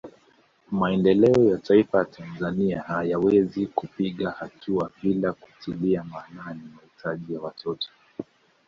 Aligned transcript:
Maendeleo 0.71 1.43
ya 1.51 1.57
Taifa 1.57 1.97
la 1.97 2.05
Tanzania 2.05 2.81
hayawezi 2.81 3.67
kupiga 3.67 4.31
hatua 4.31 4.91
bila 5.03 5.33
kutilia 5.33 6.03
maanani 6.03 6.61
mahitaji 6.75 7.33
ya 7.33 7.41
watoto 7.41 7.89